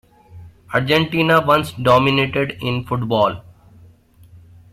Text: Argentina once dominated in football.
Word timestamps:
Argentina 0.73 1.45
once 1.45 1.73
dominated 1.73 2.57
in 2.59 2.83
football. 2.85 3.43